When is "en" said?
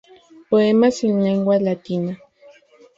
1.03-1.23